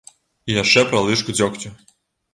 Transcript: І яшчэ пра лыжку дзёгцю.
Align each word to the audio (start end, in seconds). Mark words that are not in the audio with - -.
І 0.51 0.55
яшчэ 0.55 0.85
пра 0.93 1.03
лыжку 1.09 1.37
дзёгцю. 1.39 1.75